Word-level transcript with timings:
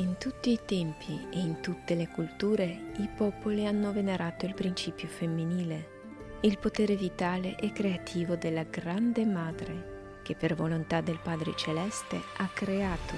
In 0.00 0.16
tutti 0.16 0.50
i 0.50 0.60
tempi 0.64 1.26
e 1.30 1.38
in 1.38 1.60
tutte 1.60 1.94
le 1.94 2.08
culture 2.08 2.64
i 2.96 3.08
popoli 3.14 3.66
hanno 3.66 3.92
venerato 3.92 4.46
il 4.46 4.54
principio 4.54 5.06
femminile, 5.06 6.38
il 6.40 6.56
potere 6.56 6.96
vitale 6.96 7.54
e 7.56 7.70
creativo 7.70 8.34
della 8.34 8.62
grande 8.62 9.26
madre 9.26 10.20
che 10.22 10.34
per 10.34 10.54
volontà 10.54 11.02
del 11.02 11.18
Padre 11.22 11.52
Celeste 11.54 12.18
ha 12.38 12.48
creato 12.48 13.12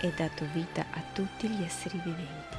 e 0.00 0.12
dato 0.16 0.46
vita 0.52 0.86
a 0.92 1.02
tutti 1.12 1.48
gli 1.48 1.64
esseri 1.64 2.00
viventi. 2.04 2.56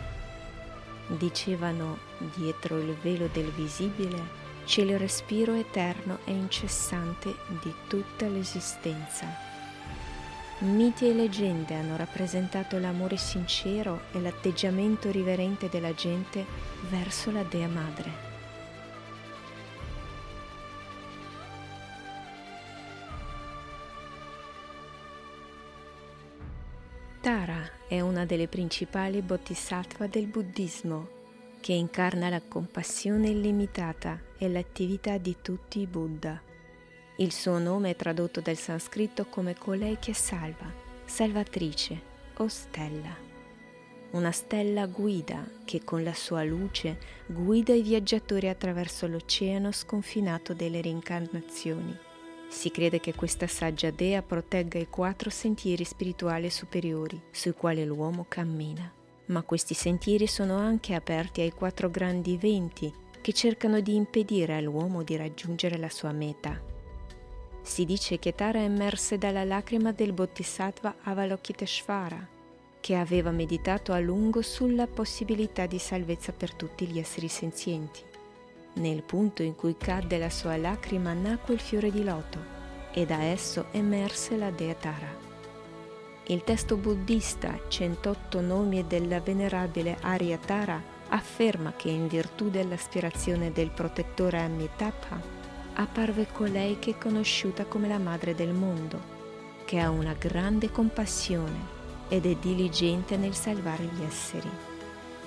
Dicevano, 1.17 1.99
dietro 2.35 2.79
il 2.79 2.93
velo 2.95 3.29
del 3.31 3.49
visibile, 3.51 4.21
c'è 4.65 4.81
il 4.81 4.99
respiro 4.99 5.53
eterno 5.53 6.19
e 6.25 6.33
incessante 6.33 7.33
di 7.61 7.73
tutta 7.87 8.27
l'esistenza 8.27 9.48
Miti 10.61 11.07
e 11.07 11.13
leggende 11.13 11.73
hanno 11.73 11.95
rappresentato 11.95 12.77
l'amore 12.79 13.15
sincero 13.15 14.01
e 14.11 14.19
l'atteggiamento 14.19 15.09
riverente 15.09 15.69
della 15.69 15.93
gente 15.93 16.45
verso 16.89 17.31
la 17.31 17.43
Dea 17.43 17.69
Madre. 17.69 18.27
Tara 27.21 27.61
è 27.87 28.01
una 28.01 28.25
delle 28.25 28.49
principali 28.49 29.21
bodhisattva 29.21 30.07
del 30.07 30.27
buddismo, 30.27 31.07
che 31.61 31.71
incarna 31.71 32.27
la 32.27 32.41
compassione 32.41 33.29
illimitata 33.29 34.19
e 34.37 34.49
l'attività 34.49 35.17
di 35.17 35.37
tutti 35.41 35.79
i 35.79 35.87
Buddha. 35.87 36.41
Il 37.19 37.33
suo 37.33 37.59
nome 37.59 37.89
è 37.89 37.95
tradotto 37.97 38.39
dal 38.39 38.55
sanscrito 38.55 39.25
come 39.25 39.53
colei 39.53 39.97
che 39.99 40.13
salva, 40.13 40.71
salvatrice 41.03 42.01
o 42.37 42.47
stella. 42.47 43.13
Una 44.11 44.31
stella 44.31 44.85
guida 44.85 45.45
che 45.65 45.83
con 45.83 46.01
la 46.01 46.13
sua 46.13 46.45
luce 46.45 46.97
guida 47.25 47.73
i 47.73 47.81
viaggiatori 47.81 48.47
attraverso 48.47 49.05
l'oceano 49.05 49.73
sconfinato 49.73 50.53
delle 50.53 50.79
reincarnazioni. 50.79 51.93
Si 52.47 52.71
crede 52.71 53.01
che 53.01 53.13
questa 53.13 53.47
saggia 53.47 53.91
dea 53.91 54.21
protegga 54.21 54.79
i 54.79 54.87
quattro 54.87 55.29
sentieri 55.29 55.83
spirituali 55.83 56.49
superiori 56.49 57.21
sui 57.31 57.51
quali 57.51 57.83
l'uomo 57.83 58.27
cammina. 58.29 58.89
Ma 59.25 59.41
questi 59.41 59.73
sentieri 59.73 60.25
sono 60.25 60.55
anche 60.55 60.93
aperti 60.93 61.41
ai 61.41 61.51
quattro 61.51 61.89
grandi 61.89 62.37
venti 62.37 62.91
che 63.19 63.33
cercano 63.33 63.81
di 63.81 63.93
impedire 63.93 64.55
all'uomo 64.55 65.03
di 65.03 65.17
raggiungere 65.17 65.77
la 65.77 65.89
sua 65.89 66.13
meta. 66.13 66.77
Si 67.69 67.85
dice 67.85 68.17
che 68.17 68.33
Tara 68.33 68.57
emerse 68.57 69.19
dalla 69.19 69.43
lacrima 69.43 69.91
del 69.91 70.11
Bodhisattva 70.11 70.95
Avalokiteshvara, 71.03 72.27
che 72.79 72.95
aveva 72.95 73.29
meditato 73.29 73.93
a 73.93 73.99
lungo 73.99 74.41
sulla 74.41 74.87
possibilità 74.87 75.67
di 75.67 75.77
salvezza 75.77 76.31
per 76.31 76.55
tutti 76.55 76.87
gli 76.87 76.97
esseri 76.97 77.27
senzienti. 77.27 78.01
Nel 78.73 79.03
punto 79.03 79.43
in 79.43 79.55
cui 79.55 79.77
cadde 79.77 80.17
la 80.17 80.31
sua 80.31 80.57
lacrima 80.57 81.13
nacque 81.13 81.53
il 81.53 81.59
fiore 81.59 81.91
di 81.91 82.03
loto 82.03 82.39
e 82.91 83.05
da 83.05 83.21
esso 83.21 83.67
emerse 83.71 84.35
la 84.35 84.49
dea 84.49 84.73
Tara. 84.73 85.15
Il 86.25 86.43
testo 86.43 86.75
buddista 86.75 87.55
108 87.67 88.41
nomi 88.41 88.87
della 88.87 89.19
venerabile 89.19 89.95
Arya 90.01 90.39
Tara 90.39 90.81
afferma 91.09 91.73
che 91.73 91.89
in 91.89 92.07
virtù 92.07 92.49
dell'aspirazione 92.49 93.51
del 93.51 93.69
protettore 93.69 94.39
Amitabha 94.39 95.38
apparve 95.81 96.27
colei 96.33 96.77
che 96.77 96.91
è 96.91 96.97
conosciuta 96.97 97.63
come 97.63 97.87
la 97.87 97.99
madre 97.99 98.35
del 98.35 98.53
mondo, 98.53 98.99
che 99.63 99.79
ha 99.79 99.89
una 99.89 100.13
grande 100.13 100.71
compassione 100.71 101.77
ed 102.09 102.25
è 102.25 102.35
diligente 102.35 103.15
nel 103.15 103.33
salvare 103.33 103.83
gli 103.85 104.03
esseri. 104.03 104.49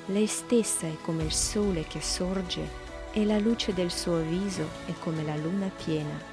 Lei 0.06 0.27
stessa 0.27 0.86
è 0.86 0.97
come 1.00 1.22
il 1.22 1.33
sole 1.33 1.84
che 1.84 2.03
sorge 2.03 2.81
e 3.12 3.25
la 3.25 3.39
luce 3.39 3.72
del 3.72 3.91
suo 3.91 4.19
viso 4.19 4.69
è 4.84 4.92
come 4.98 5.22
la 5.22 5.37
luna 5.37 5.71
piena. 5.75 6.31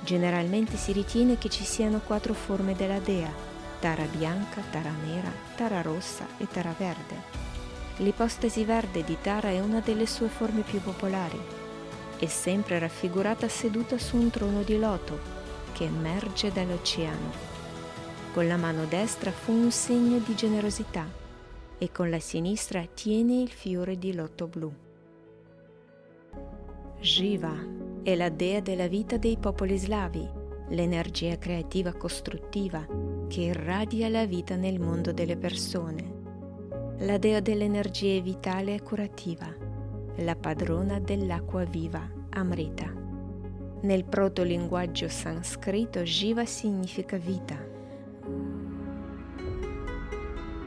Generalmente 0.00 0.76
si 0.76 0.92
ritiene 0.92 1.38
che 1.38 1.48
ci 1.48 1.64
siano 1.64 2.00
quattro 2.00 2.34
forme 2.34 2.74
della 2.74 2.98
dea, 2.98 3.32
tara 3.80 4.04
bianca, 4.04 4.62
tara 4.70 4.92
nera, 5.06 5.32
tara 5.56 5.80
rossa 5.80 6.26
e 6.36 6.46
tara 6.48 6.74
verde. 6.76 7.40
L'ipostasi 7.98 8.64
verde 8.64 9.04
di 9.04 9.16
Tara 9.20 9.50
è 9.50 9.60
una 9.60 9.80
delle 9.80 10.06
sue 10.06 10.28
forme 10.28 10.62
più 10.62 10.80
popolari 10.80 11.60
è 12.22 12.28
sempre 12.28 12.78
raffigurata 12.78 13.48
seduta 13.48 13.98
su 13.98 14.16
un 14.16 14.30
trono 14.30 14.62
di 14.62 14.78
loto 14.78 15.18
che 15.72 15.86
emerge 15.86 16.52
dall'oceano. 16.52 17.32
Con 18.32 18.46
la 18.46 18.56
mano 18.56 18.84
destra 18.84 19.32
fu 19.32 19.50
un 19.50 19.72
segno 19.72 20.18
di 20.18 20.32
generosità 20.36 21.04
e 21.78 21.90
con 21.90 22.10
la 22.10 22.20
sinistra 22.20 22.86
tiene 22.94 23.42
il 23.42 23.50
fiore 23.50 23.98
di 23.98 24.14
loto 24.14 24.46
blu. 24.46 24.72
Jiva 27.00 27.56
è 28.04 28.14
la 28.14 28.28
dea 28.28 28.60
della 28.60 28.86
vita 28.86 29.16
dei 29.16 29.36
popoli 29.36 29.76
slavi, 29.76 30.24
l'energia 30.68 31.36
creativa 31.38 31.92
costruttiva 31.92 32.86
che 33.26 33.40
irradia 33.40 34.08
la 34.08 34.26
vita 34.26 34.54
nel 34.54 34.78
mondo 34.78 35.10
delle 35.12 35.36
persone, 35.36 36.12
la 36.98 37.18
dea 37.18 37.40
dell'energia 37.40 38.20
vitale 38.20 38.76
e 38.76 38.82
curativa 38.82 39.61
la 40.16 40.36
padrona 40.36 40.98
dell'acqua 41.00 41.64
viva, 41.64 42.06
Amrita. 42.30 42.92
Nel 43.80 44.04
proto-linguaggio 44.04 45.08
sanscrito 45.08 46.00
Jiva 46.02 46.44
significa 46.44 47.16
vita. 47.16 47.56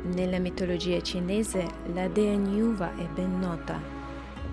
Nella 0.01 0.39
mitologia 0.39 0.99
cinese 1.01 1.65
la 1.93 2.07
dea 2.07 2.35
Nyuva 2.35 2.95
è 2.95 3.07
ben 3.07 3.39
nota. 3.39 3.79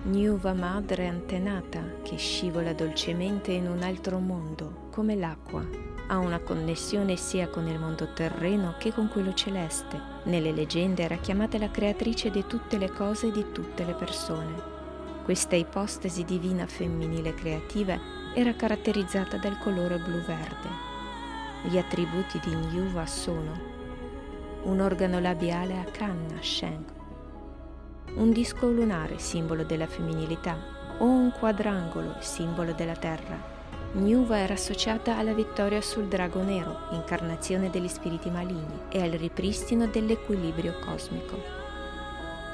Nyuva 0.03 0.53
madre 0.53 1.07
antenata 1.07 1.81
che 2.03 2.17
scivola 2.17 2.73
dolcemente 2.73 3.51
in 3.51 3.67
un 3.67 3.81
altro 3.81 4.19
mondo, 4.19 4.87
come 4.91 5.15
l'acqua. 5.15 5.65
Ha 6.07 6.17
una 6.17 6.39
connessione 6.39 7.15
sia 7.15 7.47
con 7.47 7.67
il 7.67 7.79
mondo 7.79 8.13
terreno 8.13 8.75
che 8.77 8.93
con 8.93 9.07
quello 9.09 9.33
celeste. 9.33 9.99
Nelle 10.23 10.51
leggende 10.51 11.03
era 11.03 11.17
chiamata 11.17 11.57
la 11.57 11.71
creatrice 11.71 12.29
di 12.29 12.45
tutte 12.45 12.77
le 12.77 12.91
cose 12.91 13.27
e 13.27 13.31
di 13.31 13.45
tutte 13.51 13.83
le 13.85 13.93
persone. 13.93 14.72
Questa 15.23 15.55
ipostasi 15.55 16.25
divina 16.25 16.67
femminile 16.67 17.33
creativa 17.33 17.97
era 18.35 18.53
caratterizzata 18.55 19.37
dal 19.37 19.57
colore 19.57 19.97
blu-verde. 19.97 20.67
Gli 21.63 21.77
attributi 21.77 22.39
di 22.39 22.53
Nyuva 22.53 23.05
sono 23.05 23.71
un 24.63 24.81
organo 24.81 25.19
labiale 25.19 25.79
a 25.79 25.85
canna, 25.85 26.41
Sheng, 26.41 26.83
un 28.15 28.31
disco 28.33 28.67
lunare, 28.67 29.17
simbolo 29.17 29.63
della 29.63 29.87
femminilità, 29.87 30.57
o 30.99 31.05
un 31.05 31.31
quadrangolo, 31.31 32.15
simbolo 32.19 32.73
della 32.73 32.95
terra. 32.95 33.51
Nyuva 33.93 34.39
era 34.39 34.55
associata 34.55 35.17
alla 35.17 35.33
vittoria 35.33 35.79
sul 35.81 36.07
drago 36.09 36.41
nero, 36.41 36.87
incarnazione 36.91 37.69
degli 37.69 37.87
spiriti 37.87 38.29
maligni, 38.29 38.81
e 38.89 39.01
al 39.01 39.11
ripristino 39.11 39.87
dell'equilibrio 39.87 40.79
cosmico. 40.79 41.62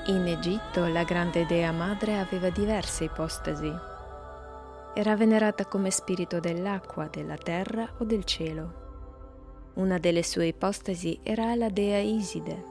In 0.09 0.25
Egitto 0.25 0.87
la 0.87 1.03
grande 1.03 1.45
dea 1.45 1.71
madre 1.71 2.17
aveva 2.17 2.49
diverse 2.49 3.03
ipostasi. 3.03 3.71
Era 4.95 5.15
venerata 5.15 5.65
come 5.67 5.91
spirito 5.91 6.39
dell'acqua, 6.39 7.07
della 7.11 7.37
terra 7.37 7.87
o 7.99 8.05
del 8.05 8.23
cielo. 8.23 9.71
Una 9.75 9.99
delle 9.99 10.23
sue 10.23 10.47
ipostasi 10.47 11.19
era 11.21 11.53
la 11.53 11.69
dea 11.69 11.99
Iside. 11.99 12.63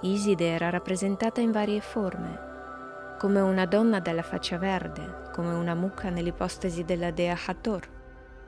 Iside 0.00 0.48
era 0.48 0.70
rappresentata 0.70 1.40
in 1.40 1.52
varie 1.52 1.80
forme, 1.80 2.36
come 3.16 3.38
una 3.38 3.66
donna 3.66 4.00
dalla 4.00 4.22
faccia 4.22 4.58
verde, 4.58 5.30
come 5.32 5.52
una 5.52 5.76
mucca 5.76 6.10
nell'ipostasi 6.10 6.82
della 6.82 7.12
dea 7.12 7.38
Hathor, 7.46 7.88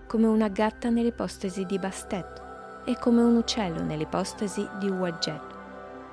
come 0.09 0.27
una 0.27 0.49
gatta 0.49 0.91
nell'ipostasi 0.91 1.65
di 1.67 1.79
Bastet 1.79 2.43
e 2.85 2.99
come 2.99 3.23
un 3.23 3.37
uccello 3.37 3.81
nell'ipostasi 3.81 4.69
di 4.81 4.89
Wajet. 4.89 5.59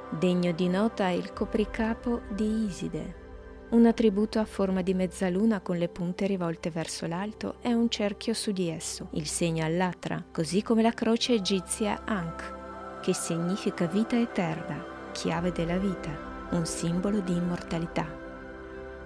Degno 0.10 0.54
di 0.54 0.70
nota 0.70 1.10
è 1.10 1.12
il 1.12 1.34
copricapo 1.34 2.22
di 2.30 2.64
Iside, 2.66 3.26
un 3.72 3.86
attributo 3.86 4.40
a 4.40 4.46
forma 4.46 4.82
di 4.82 4.94
mezzaluna 4.94 5.60
con 5.60 5.76
le 5.76 5.90
punte 5.90 6.26
rivolte 6.26 6.70
verso 6.70 7.08
l'alto 7.08 7.56
e 7.62 7.74
un 7.74 7.90
cerchio 7.90 8.34
su 8.34 8.54
di 8.54 8.70
esso, 8.70 9.10
il 9.12 9.28
segno 9.28 9.66
all'atra, 9.66 10.24
così 10.32 10.64
come 10.64 10.82
la 10.82 10.94
croce 10.94 11.34
egizia 11.34 12.04
Ankh, 12.06 13.02
che 13.02 13.14
significa 13.14 13.86
vita 13.86 14.18
eterna, 14.18 15.12
chiave 15.12 15.52
della 15.52 15.78
vita, 15.78 16.48
un 16.52 16.66
simbolo 16.66 17.20
di 17.20 17.36
immortalità. 17.36 18.08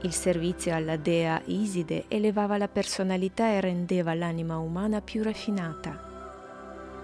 Il 0.02 0.14
servizio 0.14 0.76
alla 0.76 0.98
dea 0.98 1.42
Iside 1.46 2.06
elevava 2.10 2.58
la 2.58 2.68
personalità 2.68 3.50
e 3.50 3.60
rendeva 3.60 4.14
l'anima 4.14 4.60
umana 4.60 5.02
più 5.02 5.24
raffinata, 5.24 6.11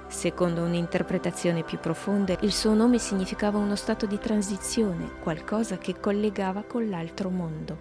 Secondo 0.07 0.63
un'interpretazione 0.63 1.63
più 1.63 1.80
profonda, 1.80 2.38
il 2.42 2.51
suo 2.51 2.74
nome 2.74 2.98
significava 2.98 3.57
uno 3.57 3.75
stato 3.75 4.06
di 4.06 4.18
transizione, 4.18 5.19
qualcosa 5.21 5.77
che 5.77 6.00
collegava 6.00 6.63
con 6.63 6.89
l'altro 6.89 7.30
mondo. 7.30 7.77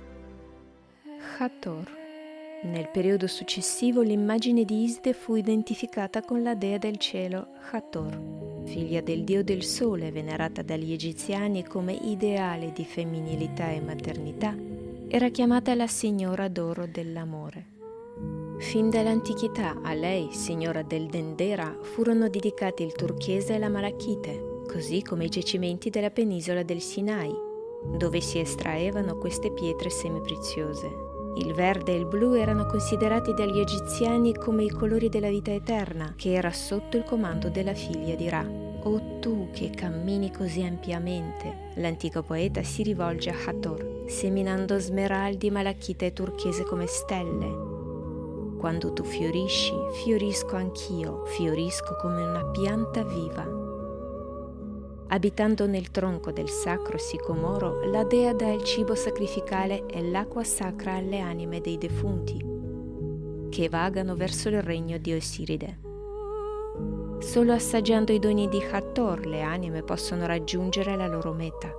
Hathor. 1.39 2.05
Nel 2.65 2.89
periodo 2.89 3.27
successivo 3.27 4.01
l'immagine 4.01 4.65
di 4.65 4.83
Iside 4.83 5.13
fu 5.13 5.37
identificata 5.37 6.23
con 6.23 6.43
la 6.43 6.55
dea 6.55 6.79
del 6.79 6.97
cielo 6.97 7.49
Hathor. 7.71 8.65
figlia 8.65 9.01
del 9.01 9.23
dio 9.23 9.45
del 9.45 9.63
sole 9.63 10.11
venerata 10.11 10.63
dagli 10.63 10.93
egiziani 10.93 11.65
come 11.65 11.93
ideale 11.93 12.73
di 12.73 12.85
femminilità 12.85 13.71
e 13.71 13.81
maternità, 13.81 14.55
era 15.09 15.29
chiamata 15.29 15.75
la 15.75 15.87
signora 15.87 16.49
d'oro 16.49 16.87
dell'amore. 16.87 17.76
Fin 18.59 18.89
dall'antichità 18.89 19.81
a 19.83 19.93
lei, 19.93 20.29
signora 20.33 20.83
del 20.83 21.09
Dendera, 21.09 21.77
furono 21.83 22.31
dedicati 22.31 22.83
il 22.83 22.93
turchese 22.93 23.55
e 23.55 23.59
la 23.59 23.69
malachite, 23.69 24.63
così 24.67 25.03
come 25.03 25.27
i 25.27 25.29
giacimenti 25.29 25.91
della 25.91 26.09
penisola 26.11 26.63
del 26.63 26.81
Sinai, 26.81 27.35
dove 27.99 28.21
si 28.23 28.39
estraevano 28.39 29.19
queste 29.19 29.53
pietre 29.53 29.91
semipreziose. 29.91 30.89
Il 31.37 31.53
verde 31.53 31.93
e 31.93 31.99
il 31.99 32.07
blu 32.07 32.33
erano 32.33 32.65
considerati 32.65 33.35
dagli 33.35 33.59
egiziani 33.59 34.35
come 34.35 34.65
i 34.65 34.71
colori 34.71 35.11
della 35.11 35.29
vita 35.29 35.53
eterna, 35.53 36.15
che 36.17 36.33
era 36.33 36.51
sotto 36.51 36.97
il 36.97 37.05
comando 37.05 37.51
della 37.51 37.75
figlia 37.75 38.15
di 38.15 38.29
Ra. 38.31 38.49
O 38.85 39.19
tu 39.21 39.49
che 39.53 39.69
cammini 39.69 40.33
così 40.33 40.63
ampiamente, 40.63 41.73
l'antico 41.75 42.23
poeta 42.23 42.63
si 42.63 42.83
rivolge 42.83 43.29
a 43.29 43.37
Hathor, 43.47 44.05
seminando 44.07 44.79
smeraldi, 44.79 45.51
malachite 45.51 46.07
e 46.07 46.13
turchese 46.15 46.63
come 46.63 46.87
stelle, 46.87 47.76
quando 48.67 48.93
tu 48.93 49.05
fiorisci, 49.05 49.73
fiorisco 49.93 50.57
anch'io, 50.57 51.25
fiorisco 51.27 51.95
come 52.01 52.21
una 52.25 52.45
pianta 52.47 53.05
viva. 53.05 53.47
Abitando 55.07 55.69
nel 55.69 55.93
tronco 55.93 56.33
del 56.33 56.49
sacro 56.49 56.99
sicomoro, 56.99 57.85
la 57.89 58.03
dea 58.03 58.33
dà 58.33 58.51
il 58.51 58.65
cibo 58.65 58.97
sacrificale 58.97 59.87
e 59.87 60.03
l'acqua 60.03 60.43
sacra 60.43 60.95
alle 60.95 61.21
anime 61.21 61.61
dei 61.61 61.79
defunti, 61.79 62.45
che 63.51 63.69
vagano 63.69 64.17
verso 64.17 64.49
il 64.49 64.61
regno 64.63 64.99
di 64.99 65.13
Osiride. 65.13 65.79
Solo 67.21 67.53
assaggiando 67.53 68.13
i 68.13 68.19
doni 68.19 68.49
di 68.49 68.61
Hathor 68.61 69.27
le 69.27 69.43
anime 69.43 69.85
possono 69.85 70.27
raggiungere 70.27 70.97
la 70.97 71.07
loro 71.07 71.33
meta. 71.33 71.73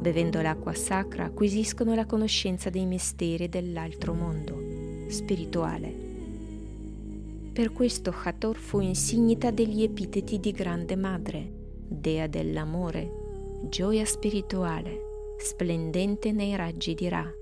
Bevendo 0.00 0.42
l'acqua 0.42 0.74
sacra 0.74 1.26
acquisiscono 1.26 1.94
la 1.94 2.04
conoscenza 2.04 2.68
dei 2.68 2.84
misteri 2.84 3.48
dell'altro 3.48 4.12
mondo 4.12 4.63
spirituale. 5.08 6.04
Per 7.54 7.72
questo 7.72 8.12
Hathor 8.12 8.56
fu 8.56 8.80
insignita 8.80 9.52
degli 9.52 9.84
epiteti 9.84 10.40
di 10.40 10.50
grande 10.50 10.96
madre, 10.96 11.48
dea 11.86 12.26
dell'amore, 12.26 13.08
gioia 13.68 14.04
spirituale, 14.04 15.36
splendente 15.38 16.32
nei 16.32 16.56
raggi 16.56 16.94
di 16.94 17.08
Ra, 17.08 17.32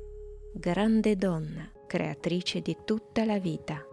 grande 0.53 1.17
donna, 1.17 1.67
creatrice 1.87 2.61
di 2.61 2.77
tutta 2.85 3.25
la 3.25 3.39
vita. 3.39 3.87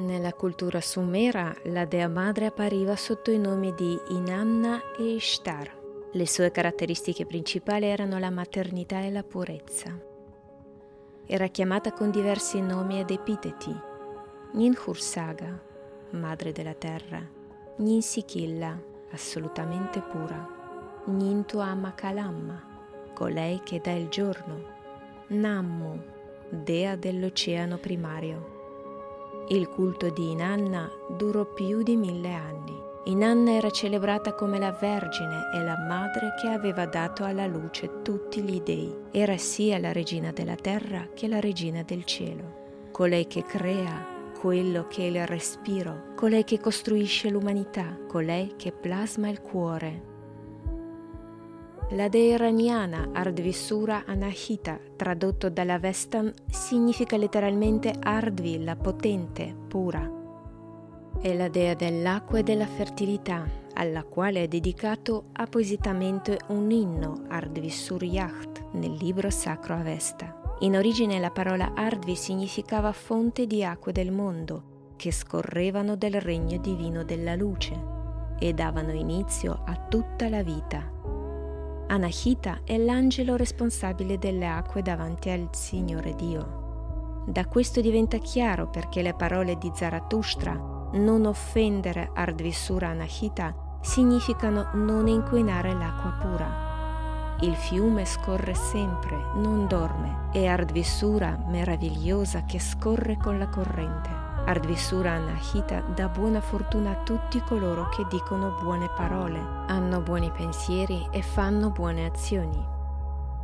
Nella 0.00 0.34
cultura 0.34 0.82
sumera 0.82 1.56
la 1.64 1.86
dea 1.86 2.08
madre 2.08 2.44
appariva 2.46 2.94
sotto 2.94 3.30
i 3.30 3.38
nomi 3.38 3.72
di 3.74 3.98
Inanna 4.10 4.94
e 4.98 5.14
Ishtar. 5.14 5.76
Le 6.12 6.26
sue 6.26 6.50
caratteristiche 6.50 7.24
principali 7.24 7.86
erano 7.86 8.18
la 8.18 8.30
maternità 8.30 9.00
e 9.00 9.10
la 9.10 9.22
purezza 9.22 10.07
era 11.30 11.48
chiamata 11.48 11.92
con 11.92 12.10
diversi 12.10 12.58
nomi 12.62 13.00
ed 13.00 13.10
epiteti. 13.10 13.78
Ninhursaga, 14.52 15.60
madre 16.12 16.52
della 16.52 16.72
terra, 16.72 17.20
Ninsikilla, 17.76 18.80
assolutamente 19.12 20.00
pura, 20.00 21.02
Nintuama 21.04 21.92
Kalamma, 21.92 23.10
colei 23.12 23.60
che 23.62 23.78
dà 23.78 23.92
il 23.92 24.08
giorno, 24.08 24.76
Nammu, 25.26 26.02
dea 26.48 26.96
dell'oceano 26.96 27.76
primario. 27.76 29.44
Il 29.48 29.68
culto 29.68 30.08
di 30.08 30.30
Inanna 30.30 30.90
durò 31.14 31.44
più 31.44 31.82
di 31.82 31.96
mille 31.96 32.32
anni. 32.32 32.87
Inanna 33.08 33.52
era 33.52 33.70
celebrata 33.70 34.34
come 34.34 34.58
la 34.58 34.70
Vergine 34.70 35.48
e 35.54 35.64
la 35.64 35.78
madre 35.78 36.34
che 36.38 36.46
aveva 36.46 36.84
dato 36.84 37.24
alla 37.24 37.46
luce 37.46 38.02
tutti 38.02 38.42
gli 38.42 38.60
dei. 38.60 38.94
Era 39.10 39.38
sia 39.38 39.78
la 39.78 39.92
regina 39.92 40.30
della 40.30 40.56
terra 40.56 41.08
che 41.14 41.26
la 41.26 41.40
regina 41.40 41.82
del 41.82 42.04
cielo, 42.04 42.88
colei 42.90 43.26
che 43.26 43.44
crea 43.44 44.16
quello 44.38 44.86
che 44.88 45.04
è 45.04 45.06
il 45.06 45.26
respiro, 45.26 46.12
colei 46.16 46.44
che 46.44 46.60
costruisce 46.60 47.30
l'umanità, 47.30 47.98
colei 48.06 48.52
che 48.56 48.72
plasma 48.72 49.30
il 49.30 49.40
cuore. 49.40 50.02
La 51.92 52.08
dea 52.08 52.34
iraniana 52.34 53.08
Ardvisura 53.14 54.02
Anahita, 54.04 54.78
tradotto 54.96 55.48
dalla 55.48 55.78
Vestan, 55.78 56.30
significa 56.50 57.16
letteralmente 57.16 57.90
Ardvi, 57.98 58.62
la 58.62 58.76
potente, 58.76 59.56
pura. 59.66 60.17
È 61.20 61.34
la 61.34 61.48
dea 61.48 61.74
dell'acqua 61.74 62.38
e 62.38 62.42
della 62.44 62.68
fertilità, 62.68 63.44
alla 63.74 64.04
quale 64.04 64.44
è 64.44 64.46
dedicato 64.48 65.24
appositamente 65.32 66.38
un 66.48 66.70
inno 66.70 67.24
Ardvi 67.26 67.68
Suryacht 67.68 68.66
nel 68.74 68.92
libro 68.92 69.28
sacro 69.28 69.74
Avesta. 69.74 70.56
In 70.60 70.76
origine 70.76 71.18
la 71.18 71.32
parola 71.32 71.72
Ardvi 71.74 72.14
significava 72.14 72.92
fonte 72.92 73.48
di 73.48 73.64
acque 73.64 73.90
del 73.90 74.12
mondo, 74.12 74.92
che 74.94 75.10
scorrevano 75.10 75.96
del 75.96 76.20
regno 76.20 76.56
divino 76.58 77.02
della 77.02 77.34
luce 77.34 77.74
e 78.38 78.52
davano 78.52 78.92
inizio 78.92 79.62
a 79.66 79.74
tutta 79.88 80.28
la 80.28 80.44
vita. 80.44 80.88
Anahita 81.88 82.60
è 82.62 82.78
l'angelo 82.78 83.34
responsabile 83.34 84.18
delle 84.18 84.46
acque 84.46 84.82
davanti 84.82 85.30
al 85.30 85.48
Signore 85.50 86.14
Dio. 86.14 87.24
Da 87.26 87.44
questo 87.46 87.80
diventa 87.80 88.18
chiaro 88.18 88.70
perché 88.70 89.02
le 89.02 89.14
parole 89.14 89.58
di 89.58 89.70
Zarathustra 89.74 90.76
non 90.92 91.26
offendere 91.26 92.10
Ardvisura 92.14 92.88
Anahita 92.88 93.54
significano 93.80 94.68
non 94.74 95.06
inquinare 95.06 95.72
l'acqua 95.72 96.10
pura. 96.20 96.66
Il 97.40 97.54
fiume 97.54 98.04
scorre 98.04 98.54
sempre, 98.54 99.16
non 99.34 99.66
dorme, 99.68 100.30
è 100.32 100.46
Ardvisura 100.46 101.38
meravigliosa 101.46 102.44
che 102.44 102.58
scorre 102.58 103.16
con 103.16 103.38
la 103.38 103.48
corrente. 103.48 104.08
Ardvisura 104.44 105.12
Anahita 105.12 105.80
dà 105.94 106.08
buona 106.08 106.40
fortuna 106.40 106.90
a 106.90 107.02
tutti 107.02 107.40
coloro 107.40 107.88
che 107.90 108.04
dicono 108.10 108.56
buone 108.60 108.88
parole, 108.96 109.38
hanno 109.66 110.00
buoni 110.00 110.30
pensieri 110.30 111.06
e 111.12 111.22
fanno 111.22 111.70
buone 111.70 112.06
azioni. 112.06 112.76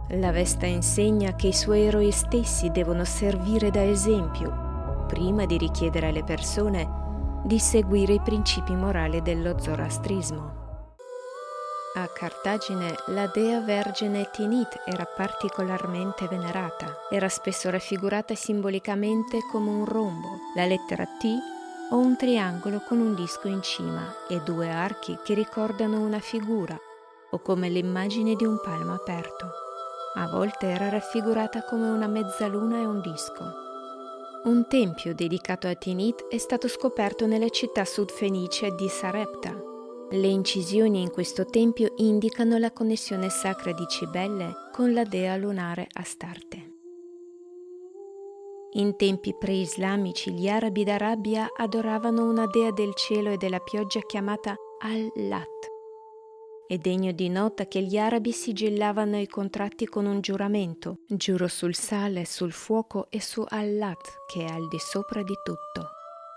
La 0.08 0.32
Vesta 0.32 0.66
insegna 0.66 1.34
che 1.34 1.48
i 1.48 1.52
suoi 1.52 1.82
eroi 1.82 2.10
stessi 2.10 2.70
devono 2.70 3.04
servire 3.04 3.70
da 3.70 3.82
esempio, 3.82 5.04
prima 5.06 5.46
di 5.46 5.56
richiedere 5.56 6.08
alle 6.08 6.24
persone 6.24 7.03
di 7.44 7.58
seguire 7.58 8.14
i 8.14 8.20
principi 8.20 8.74
morali 8.74 9.20
dello 9.20 9.58
zoroastrismo. 9.58 10.62
A 11.96 12.08
Cartagine 12.08 12.94
la 13.08 13.26
dea 13.26 13.60
vergine 13.60 14.30
Tinit 14.32 14.80
era 14.86 15.04
particolarmente 15.04 16.26
venerata. 16.26 17.00
Era 17.10 17.28
spesso 17.28 17.68
raffigurata 17.68 18.34
simbolicamente 18.34 19.40
come 19.52 19.68
un 19.68 19.84
rombo, 19.84 20.28
la 20.56 20.64
lettera 20.64 21.04
T 21.04 21.26
o 21.90 21.98
un 21.98 22.16
triangolo 22.16 22.80
con 22.80 22.98
un 22.98 23.14
disco 23.14 23.46
in 23.46 23.60
cima 23.62 24.02
e 24.26 24.40
due 24.40 24.70
archi 24.70 25.18
che 25.22 25.34
ricordano 25.34 26.00
una 26.00 26.20
figura 26.20 26.76
o 27.30 27.38
come 27.40 27.68
l'immagine 27.68 28.36
di 28.36 28.44
un 28.46 28.58
palmo 28.60 28.94
aperto. 28.94 29.50
A 30.14 30.28
volte 30.28 30.68
era 30.68 30.88
raffigurata 30.88 31.62
come 31.64 31.90
una 31.90 32.06
mezzaluna 32.06 32.78
e 32.78 32.86
un 32.86 33.00
disco. 33.02 33.63
Un 34.44 34.66
tempio 34.68 35.14
dedicato 35.14 35.68
a 35.68 35.74
Tinit 35.74 36.26
è 36.28 36.36
stato 36.36 36.68
scoperto 36.68 37.26
nella 37.26 37.48
città 37.48 37.86
sudfenice 37.86 38.74
di 38.74 38.88
Sarepta. 38.88 39.58
Le 40.10 40.26
incisioni 40.26 41.00
in 41.00 41.10
questo 41.10 41.46
tempio 41.46 41.94
indicano 41.96 42.58
la 42.58 42.70
connessione 42.70 43.30
sacra 43.30 43.72
di 43.72 43.86
Cibelle 43.88 44.52
con 44.70 44.92
la 44.92 45.04
dea 45.04 45.34
lunare 45.36 45.86
Astarte. 45.90 46.72
In 48.72 48.96
tempi 48.96 49.34
preislamici 49.34 50.30
gli 50.34 50.46
arabi 50.46 50.84
d'Arabia 50.84 51.48
adoravano 51.56 52.28
una 52.28 52.46
dea 52.46 52.70
del 52.70 52.92
cielo 52.94 53.30
e 53.30 53.38
della 53.38 53.60
pioggia 53.60 54.00
chiamata 54.00 54.54
Al-Lat. 54.80 55.73
È 56.66 56.78
degno 56.78 57.12
di 57.12 57.28
nota 57.28 57.66
che 57.66 57.82
gli 57.82 57.98
arabi 57.98 58.32
sigillavano 58.32 59.20
i 59.20 59.26
contratti 59.26 59.84
con 59.84 60.06
un 60.06 60.22
giuramento, 60.22 61.00
giuro 61.08 61.46
sul 61.46 61.74
sale, 61.74 62.24
sul 62.24 62.52
fuoco 62.52 63.08
e 63.10 63.20
su 63.20 63.44
Allat, 63.46 64.24
che 64.26 64.46
è 64.46 64.50
al 64.50 64.66
di 64.68 64.78
sopra 64.78 65.22
di 65.22 65.34
tutto. 65.44 65.90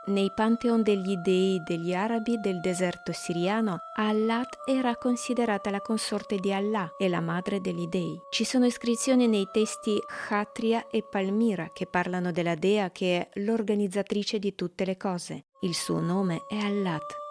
Nei 0.08 0.30
pantheon 0.34 0.84
degli 0.84 1.16
dei 1.16 1.62
degli 1.64 1.94
arabi 1.94 2.40
del 2.40 2.60
deserto 2.60 3.14
siriano, 3.14 3.78
Allat 3.96 4.58
era 4.66 4.98
considerata 4.98 5.70
la 5.70 5.82
consorte 5.82 6.38
di 6.38 6.52
Allah 6.52 6.94
e 6.98 7.08
la 7.08 7.22
madre 7.22 7.62
degli 7.62 7.88
dei. 7.88 8.20
Ci 8.30 8.44
sono 8.44 8.66
iscrizioni 8.66 9.28
nei 9.28 9.48
testi 9.50 9.98
Khatria 10.28 10.88
e 10.90 11.04
Palmira 11.04 11.72
che 11.72 11.88
parlano 11.88 12.34
della 12.34 12.56
dea 12.56 12.92
che 12.92 13.18
è 13.18 13.40
l'organizzatrice 13.40 14.40
di 14.40 14.56
tutte 14.56 14.84
le 14.84 14.98
cose. 14.98 15.46
Il 15.62 15.74
suo 15.74 16.02
nome 16.02 16.44
è 16.50 16.58
Allat 16.58 17.26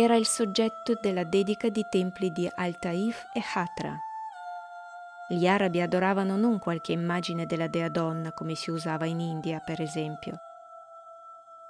era 0.00 0.16
il 0.16 0.26
soggetto 0.26 0.98
della 0.98 1.24
dedica 1.24 1.68
di 1.68 1.84
templi 1.90 2.32
di 2.32 2.48
Al-Taif 2.50 3.26
e 3.34 3.42
Hatra. 3.54 3.98
Gli 5.28 5.46
arabi 5.46 5.82
adoravano 5.82 6.38
non 6.38 6.58
qualche 6.58 6.92
immagine 6.92 7.44
della 7.44 7.68
dea 7.68 7.90
donna 7.90 8.32
come 8.32 8.54
si 8.54 8.70
usava 8.70 9.04
in 9.04 9.20
India, 9.20 9.60
per 9.60 9.82
esempio, 9.82 10.38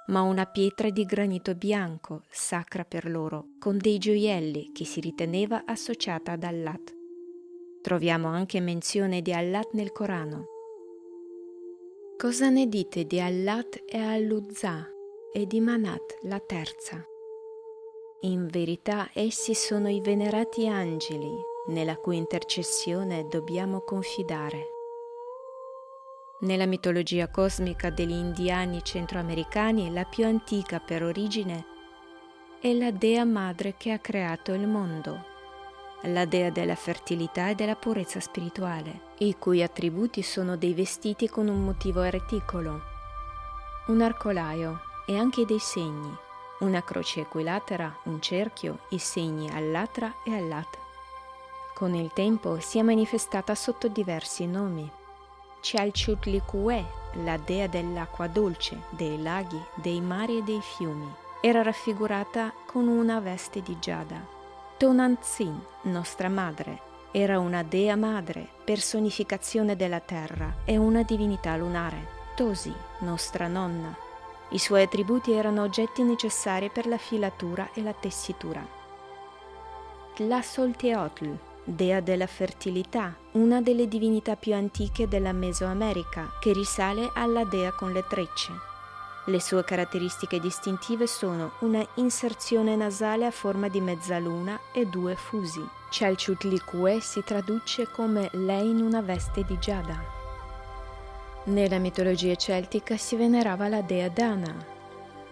ma 0.07 0.21
una 0.21 0.45
pietra 0.45 0.89
di 0.89 1.03
granito 1.03 1.55
bianco, 1.55 2.23
sacra 2.29 2.85
per 2.85 3.09
loro, 3.09 3.47
con 3.59 3.77
dei 3.77 3.97
gioielli 3.97 4.71
che 4.71 4.85
si 4.85 5.01
riteneva 5.01 5.63
associata 5.65 6.31
ad 6.31 6.43
Allat. 6.43 6.95
Troviamo 7.81 8.29
anche 8.29 8.61
menzione 8.61 9.21
di 9.21 9.33
Allat 9.33 9.73
nel 9.73 9.91
Corano. 9.91 10.45
Cosa 12.17 12.49
ne 12.49 12.67
dite 12.67 13.03
di 13.03 13.19
Allat 13.19 13.83
e 13.85 13.97
Alluzza 13.99 14.87
e 15.33 15.45
di 15.45 15.59
Manat, 15.59 16.19
la 16.21 16.39
terza? 16.39 17.05
In 18.23 18.45
verità 18.45 19.09
essi 19.13 19.55
sono 19.55 19.89
i 19.89 19.99
venerati 19.99 20.67
angeli 20.67 21.35
nella 21.69 21.95
cui 21.95 22.17
intercessione 22.17 23.27
dobbiamo 23.27 23.81
confidare. 23.81 24.67
Nella 26.41 26.67
mitologia 26.67 27.29
cosmica 27.29 27.89
degli 27.89 28.11
indiani 28.11 28.83
centroamericani, 28.83 29.91
la 29.91 30.03
più 30.03 30.23
antica 30.25 30.79
per 30.79 31.01
origine 31.01 31.65
è 32.59 32.71
la 32.73 32.91
dea 32.91 33.25
madre 33.25 33.73
che 33.75 33.91
ha 33.91 33.97
creato 33.97 34.53
il 34.53 34.67
mondo, 34.67 35.25
la 36.03 36.25
dea 36.25 36.51
della 36.51 36.75
fertilità 36.75 37.49
e 37.49 37.55
della 37.55 37.75
purezza 37.75 38.19
spirituale, 38.19 39.13
i 39.17 39.35
cui 39.39 39.63
attributi 39.63 40.21
sono 40.21 40.57
dei 40.57 40.75
vestiti 40.75 41.27
con 41.27 41.47
un 41.47 41.63
motivo 41.63 42.03
reticolo, 42.03 42.81
un 43.87 43.99
arcolaio 43.99 44.79
e 45.07 45.17
anche 45.17 45.43
dei 45.43 45.57
segni 45.57 46.29
una 46.61 46.83
croce 46.83 47.21
equilatera, 47.21 47.99
un 48.03 48.21
cerchio, 48.21 48.79
i 48.89 48.97
segni 48.97 49.49
all'atra 49.49 50.13
e 50.23 50.35
all'at. 50.35 50.77
Con 51.73 51.93
il 51.95 52.11
tempo 52.13 52.59
si 52.59 52.79
è 52.79 52.81
manifestata 52.81 53.55
sotto 53.55 53.87
diversi 53.87 54.45
nomi. 54.45 54.89
Chalchutlikue, 55.61 56.85
la 57.23 57.37
dea 57.37 57.67
dell'acqua 57.67 58.27
dolce, 58.27 58.83
dei 58.89 59.21
laghi, 59.21 59.61
dei 59.75 60.01
mari 60.01 60.39
e 60.39 60.43
dei 60.43 60.61
fiumi, 60.61 61.11
era 61.41 61.61
raffigurata 61.61 62.53
con 62.65 62.87
una 62.87 63.19
veste 63.19 63.61
di 63.61 63.77
giada. 63.79 64.23
Tonanzin, 64.77 65.59
nostra 65.83 66.29
madre, 66.29 66.89
era 67.11 67.39
una 67.39 67.63
dea 67.63 67.95
madre, 67.95 68.47
personificazione 68.63 69.75
della 69.75 69.99
terra 69.99 70.57
e 70.65 70.77
una 70.77 71.03
divinità 71.03 71.55
lunare. 71.57 72.19
Tosi, 72.35 72.73
nostra 72.99 73.47
nonna, 73.47 73.95
i 74.51 74.57
suoi 74.57 74.83
attributi 74.83 75.31
erano 75.31 75.63
oggetti 75.63 76.03
necessari 76.03 76.69
per 76.69 76.87
la 76.87 76.97
filatura 76.97 77.69
e 77.73 77.81
la 77.81 77.93
tessitura. 77.93 78.65
Tlasolteotl, 80.13 81.37
dea 81.63 81.99
della 82.01 82.27
fertilità, 82.27 83.15
una 83.31 83.61
delle 83.61 83.87
divinità 83.87 84.35
più 84.35 84.53
antiche 84.53 85.07
della 85.07 85.31
Mesoamerica, 85.31 86.31
che 86.39 86.51
risale 86.53 87.11
alla 87.13 87.45
dea 87.45 87.71
con 87.71 87.91
le 87.91 88.05
trecce. 88.07 88.51
Le 89.25 89.39
sue 89.39 89.63
caratteristiche 89.63 90.39
distintive 90.39 91.05
sono 91.05 91.51
una 91.59 91.85
inserzione 91.95 92.75
nasale 92.75 93.25
a 93.25 93.31
forma 93.31 93.67
di 93.67 93.79
mezzaluna 93.79 94.59
e 94.73 94.85
due 94.85 95.15
fusi. 95.15 95.63
Chalchutlikue 95.91 96.99
si 96.99 97.23
traduce 97.23 97.87
come 97.91 98.29
lei 98.33 98.69
in 98.69 98.81
una 98.81 99.01
veste 99.01 99.43
di 99.43 99.57
giada. 99.59 100.20
Nella 101.43 101.79
mitologia 101.79 102.35
celtica 102.35 102.97
si 102.97 103.15
venerava 103.15 103.67
la 103.67 103.81
dea 103.81 104.09
Dana, 104.09 104.63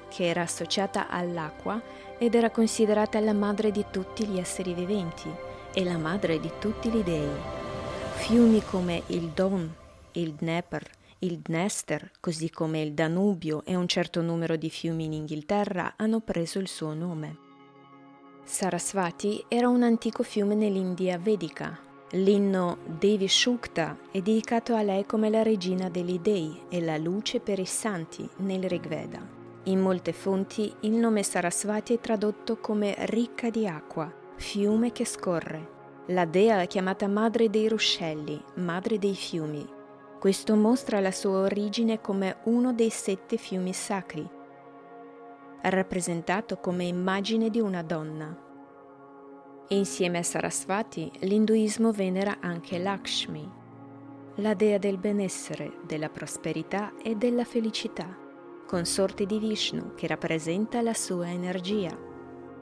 che 0.10 0.28
era 0.28 0.42
associata 0.42 1.08
all'acqua 1.08 1.80
ed 2.18 2.34
era 2.34 2.50
considerata 2.50 3.20
la 3.20 3.34
madre 3.34 3.70
di 3.70 3.86
tutti 3.92 4.26
gli 4.26 4.40
esseri 4.40 4.74
viventi 4.74 5.30
e 5.72 5.84
la 5.84 5.98
madre 5.98 6.40
di 6.40 6.52
tutti 6.58 6.90
gli 6.90 7.04
dei. 7.04 7.30
Fiumi 8.16 8.64
come 8.64 9.04
il 9.08 9.30
Don, 9.30 9.72
il 10.14 10.34
Dnieper, 10.34 10.90
il 11.20 11.40
Dnester, 11.40 12.12
così 12.20 12.50
come 12.50 12.82
il 12.82 12.94
Danubio 12.94 13.64
e 13.64 13.76
un 13.76 13.88
certo 13.88 14.22
numero 14.22 14.56
di 14.56 14.72
fiumi 14.72 15.06
in 15.06 15.14
Inghilterra 15.14 15.94
hanno 15.96 16.22
preso 16.22 16.58
il 16.58 16.68
suo 16.68 16.96
nome. 16.96 17.38
Sarasvati 18.44 19.46
era 19.48 19.70
un 19.70 19.84
antico 19.84 20.24
fiume 20.24 20.56
nell'India 20.56 21.20
vedica, 21.20 21.88
L'inno 22.14 22.80
Devi 22.88 23.28
Shukta 23.28 23.96
è 24.10 24.20
dedicato 24.22 24.74
a 24.74 24.82
lei 24.82 25.06
come 25.06 25.30
la 25.30 25.44
regina 25.44 25.90
degli 25.90 26.18
dei 26.18 26.64
e 26.68 26.82
la 26.82 26.98
luce 26.98 27.40
per 27.40 27.60
i 27.60 27.68
santi 27.68 28.28
nel 28.38 28.64
Rigveda. 28.64 29.20
In 29.66 29.80
molte 29.80 30.12
fonti 30.12 30.74
il 30.80 30.94
nome 30.94 31.22
Sarasvati 31.22 31.94
è 31.94 32.00
tradotto 32.00 32.58
come 32.58 32.96
ricca 33.02 33.52
di 33.52 33.68
acqua, 33.68 34.12
fiume 34.38 34.92
che 34.92 35.06
scorre. 35.06 35.78
La 36.08 36.26
dea 36.26 36.62
è 36.62 36.68
chiamata 36.68 37.08
madre 37.08 37.52
dei 37.52 37.68
ruscelli, 37.68 38.44
madre 38.56 38.98
dei 38.98 39.14
fiumi. 39.14 39.64
Questo 40.20 40.56
mostra 40.56 41.00
la 41.00 41.12
sua 41.12 41.38
origine 41.38 42.02
come 42.02 42.38
uno 42.46 42.74
dei 42.74 42.90
sette 42.90 43.38
fiumi 43.38 43.72
sacri, 43.72 44.28
rappresentato 45.62 46.58
come 46.58 46.86
immagine 46.86 47.52
di 47.52 47.60
una 47.60 47.84
donna. 47.84 48.49
Insieme 49.72 50.18
a 50.18 50.24
Sarasvati, 50.24 51.12
l'induismo 51.20 51.92
venera 51.92 52.38
anche 52.40 52.80
Lakshmi, 52.80 53.48
la 54.38 54.56
dea 54.56 54.80
del 54.80 54.98
benessere, 54.98 55.74
della 55.86 56.10
prosperità 56.10 56.94
e 57.04 57.16
della 57.16 57.44
felicità, 57.44 58.18
consorte 58.66 59.28
di 59.28 59.38
Vishnu 59.38 59.94
che 59.94 60.08
rappresenta 60.08 60.82
la 60.82 60.96
sua 60.96 61.30
energia. 61.30 61.96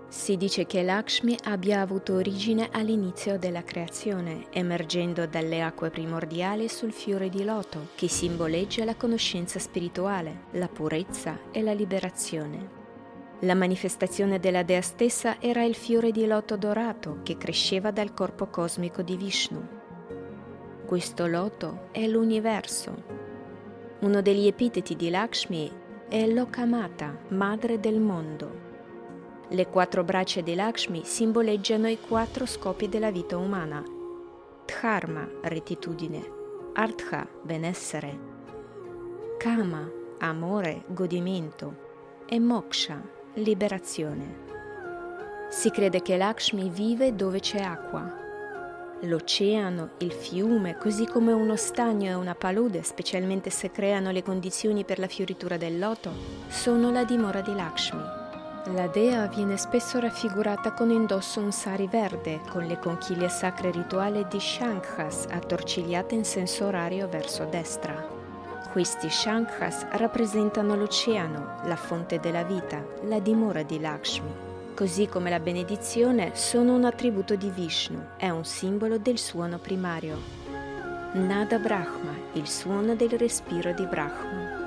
Si 0.09 0.35
dice 0.35 0.65
che 0.65 0.83
Lakshmi 0.83 1.37
abbia 1.45 1.79
avuto 1.79 2.13
origine 2.13 2.67
all'inizio 2.73 3.39
della 3.39 3.63
creazione, 3.63 4.47
emergendo 4.49 5.25
dalle 5.27 5.61
acque 5.61 5.89
primordiali 5.89 6.67
sul 6.67 6.91
fiore 6.91 7.29
di 7.29 7.45
loto, 7.45 7.87
che 7.95 8.09
simboleggia 8.09 8.83
la 8.83 8.95
conoscenza 8.97 9.59
spirituale, 9.59 10.47
la 10.51 10.67
purezza 10.67 11.39
e 11.51 11.61
la 11.61 11.71
liberazione. 11.71 12.76
La 13.41 13.53
manifestazione 13.53 14.39
della 14.39 14.63
dea 14.63 14.81
stessa 14.81 15.39
era 15.39 15.63
il 15.63 15.75
fiore 15.75 16.11
di 16.11 16.25
loto 16.25 16.57
dorato 16.57 17.19
che 17.21 17.37
cresceva 17.37 17.91
dal 17.91 18.15
corpo 18.15 18.47
cosmico 18.47 19.03
di 19.03 19.15
Vishnu. 19.15 19.63
Questo 20.87 21.27
loto 21.27 21.89
è 21.91 22.07
l'universo. 22.07 23.03
Uno 23.99 24.21
degli 24.21 24.47
epiteti 24.47 24.95
di 24.95 25.11
Lakshmi 25.11 25.71
è 26.09 26.25
Lokamata, 26.25 27.15
madre 27.27 27.79
del 27.79 27.99
mondo. 27.99 28.65
Le 29.49 29.67
quattro 29.67 30.03
braccia 30.03 30.41
di 30.41 30.55
Lakshmi 30.55 31.01
simboleggiano 31.03 31.87
i 31.87 31.99
quattro 31.99 32.47
scopi 32.47 32.89
della 32.89 33.11
vita 33.11 33.37
umana. 33.37 33.83
Dharma, 34.65 35.29
rettitudine, 35.43 36.25
Artha, 36.73 37.27
benessere, 37.43 38.17
Kama, 39.37 39.87
amore, 40.19 40.83
godimento 40.87 41.85
e 42.25 42.39
Moksha, 42.39 43.15
liberazione. 43.37 44.45
Si 45.49 45.69
crede 45.69 46.01
che 46.01 46.17
Lakshmi 46.17 46.69
vive 46.69 47.15
dove 47.15 47.39
c'è 47.39 47.59
acqua. 47.59 48.25
L'oceano, 49.01 49.91
il 49.99 50.11
fiume, 50.11 50.77
così 50.77 51.05
come 51.05 51.31
uno 51.31 51.55
stagno 51.55 52.09
e 52.09 52.15
una 52.15 52.33
palude, 52.33 52.81
specialmente 52.81 53.51
se 53.51 53.69
creano 53.69 54.11
le 54.11 54.23
condizioni 54.23 54.83
per 54.83 54.97
la 54.97 55.07
fioritura 55.07 55.55
del 55.57 55.77
loto, 55.77 56.11
sono 56.47 56.91
la 56.91 57.03
dimora 57.03 57.41
di 57.41 57.53
Lakshmi. 57.53 58.01
La 58.73 58.87
dea 58.87 59.27
viene 59.27 59.55
spesso 59.57 59.99
raffigurata 59.99 60.73
con 60.73 60.89
indosso 60.89 61.39
un 61.39 61.51
sari 61.51 61.87
verde, 61.87 62.41
con 62.49 62.65
le 62.65 62.79
conchiglie 62.79 63.29
sacre 63.29 63.71
rituali 63.71 64.25
di 64.27 64.39
Shankhas 64.39 65.27
attorcigliate 65.29 66.15
in 66.15 66.25
senso 66.25 66.65
orario 66.65 67.07
verso 67.07 67.45
destra. 67.45 68.16
Questi 68.71 69.09
Shankhas 69.09 69.87
rappresentano 69.91 70.75
l'oceano, 70.75 71.61
la 71.63 71.75
fonte 71.75 72.19
della 72.19 72.43
vita, 72.43 72.83
la 73.03 73.19
dimora 73.19 73.63
di 73.63 73.79
Lakshmi. 73.79 74.45
Così 74.75 75.07
come 75.07 75.31
la 75.31 75.39
benedizione 75.39 76.35
sono 76.35 76.75
un 76.75 76.85
attributo 76.85 77.35
di 77.35 77.49
Vishnu, 77.49 77.99
è 78.17 78.29
un 78.29 78.45
simbolo 78.45 78.99
del 78.99 79.17
suono 79.17 79.57
primario. 79.57 80.17
Nada 81.13 81.57
Brahma, 81.57 82.13
il 82.33 82.47
suono 82.47 82.93
del 82.93 83.09
respiro 83.11 83.73
di 83.73 83.85
Brahma. 83.85 84.65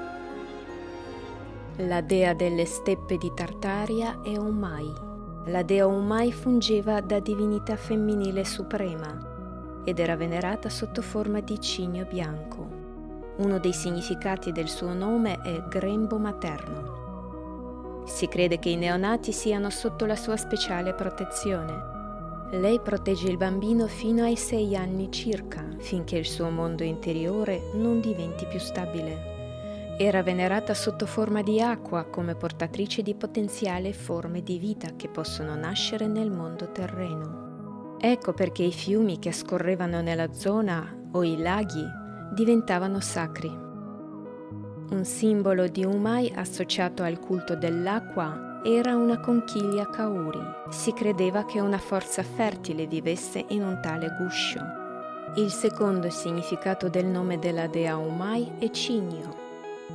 La 1.76 2.00
dea 2.00 2.34
delle 2.34 2.64
steppe 2.64 3.16
di 3.16 3.30
Tartaria 3.32 4.20
è 4.22 4.36
Umai. 4.36 4.92
La 5.46 5.62
dea 5.62 5.86
Umai 5.86 6.32
fungeva 6.32 7.00
da 7.00 7.20
divinità 7.20 7.76
femminile 7.76 8.44
suprema 8.44 9.82
ed 9.84 9.98
era 9.98 10.16
venerata 10.16 10.68
sotto 10.68 11.02
forma 11.02 11.40
di 11.40 11.60
cigno 11.60 12.04
bianco. 12.04 12.89
Uno 13.36 13.58
dei 13.58 13.72
significati 13.72 14.52
del 14.52 14.68
suo 14.68 14.92
nome 14.92 15.40
è 15.42 15.62
grembo 15.68 16.18
materno. 16.18 18.02
Si 18.06 18.26
crede 18.26 18.58
che 18.58 18.70
i 18.70 18.76
neonati 18.76 19.32
siano 19.32 19.70
sotto 19.70 20.04
la 20.04 20.16
sua 20.16 20.36
speciale 20.36 20.94
protezione. 20.94 21.98
Lei 22.52 22.80
protegge 22.80 23.28
il 23.28 23.36
bambino 23.36 23.86
fino 23.86 24.24
ai 24.24 24.36
sei 24.36 24.74
anni 24.74 25.10
circa, 25.12 25.64
finché 25.78 26.16
il 26.16 26.26
suo 26.26 26.50
mondo 26.50 26.82
interiore 26.82 27.70
non 27.74 28.00
diventi 28.00 28.44
più 28.46 28.58
stabile. 28.58 29.96
Era 29.96 30.22
venerata 30.22 30.74
sotto 30.74 31.06
forma 31.06 31.42
di 31.42 31.60
acqua 31.60 32.04
come 32.04 32.34
portatrice 32.34 33.02
di 33.02 33.14
potenziali 33.14 33.92
forme 33.92 34.42
di 34.42 34.58
vita 34.58 34.96
che 34.96 35.08
possono 35.08 35.54
nascere 35.54 36.06
nel 36.06 36.30
mondo 36.30 36.72
terreno. 36.72 37.96
Ecco 38.00 38.32
perché 38.32 38.62
i 38.62 38.72
fiumi 38.72 39.18
che 39.18 39.30
scorrevano 39.30 40.00
nella 40.00 40.32
zona 40.32 41.08
o 41.12 41.22
i 41.22 41.36
laghi 41.36 41.86
diventavano 42.30 43.00
sacri. 43.00 43.48
Un 44.90 45.04
simbolo 45.04 45.68
di 45.68 45.84
Umai 45.84 46.32
associato 46.34 47.02
al 47.02 47.18
culto 47.18 47.54
dell'acqua 47.56 48.60
era 48.64 48.94
una 48.94 49.20
conchiglia 49.20 49.88
kauri. 49.88 50.40
Si 50.68 50.92
credeva 50.92 51.44
che 51.44 51.60
una 51.60 51.78
forza 51.78 52.22
fertile 52.22 52.86
vivesse 52.86 53.44
in 53.48 53.62
un 53.62 53.80
tale 53.82 54.16
guscio. 54.20 54.60
Il 55.36 55.50
secondo 55.50 56.10
significato 56.10 56.88
del 56.88 57.06
nome 57.06 57.38
della 57.38 57.68
dea 57.68 57.96
Umai 57.96 58.50
è 58.58 58.70
cigno, 58.70 59.34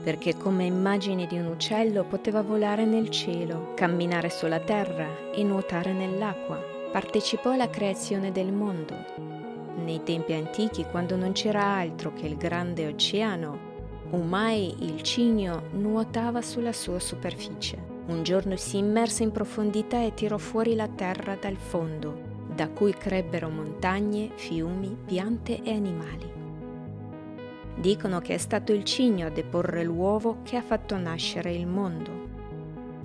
perché 0.01 0.37
come 0.37 0.65
immagine 0.65 1.27
di 1.27 1.37
un 1.37 1.47
uccello 1.47 2.05
poteva 2.05 2.41
volare 2.41 2.85
nel 2.85 3.09
cielo, 3.09 3.73
camminare 3.75 4.29
sulla 4.29 4.59
terra 4.59 5.31
e 5.33 5.43
nuotare 5.43 5.93
nell'acqua. 5.93 6.57
Partecipò 6.91 7.51
alla 7.51 7.69
creazione 7.69 8.31
del 8.31 8.53
mondo. 8.53 9.34
Nei 9.75 10.03
tempi 10.03 10.33
antichi, 10.33 10.85
quando 10.85 11.15
non 11.15 11.33
c'era 11.33 11.63
altro 11.63 12.13
che 12.13 12.25
il 12.25 12.37
grande 12.37 12.87
oceano, 12.87 13.73
Umai 14.11 14.85
il 14.85 15.01
cigno 15.01 15.63
nuotava 15.71 16.41
sulla 16.41 16.71
sua 16.71 16.99
superficie. 16.99 17.77
Un 18.07 18.21
giorno 18.23 18.55
si 18.55 18.77
immerse 18.77 19.23
in 19.23 19.31
profondità 19.31 20.01
e 20.01 20.13
tirò 20.13 20.37
fuori 20.37 20.75
la 20.75 20.87
terra 20.87 21.35
dal 21.35 21.57
fondo, 21.57 22.15
da 22.53 22.69
cui 22.69 22.93
crebbero 22.93 23.49
montagne, 23.49 24.29
fiumi, 24.35 24.95
piante 25.05 25.61
e 25.63 25.71
animali. 25.73 26.31
Dicono 27.75 28.19
che 28.19 28.35
è 28.35 28.37
stato 28.37 28.71
il 28.71 28.83
cigno 28.83 29.27
a 29.27 29.31
deporre 29.31 29.83
l'uovo 29.83 30.37
che 30.43 30.55
ha 30.55 30.61
fatto 30.61 30.95
nascere 30.97 31.51
il 31.51 31.67
mondo. 31.67 32.24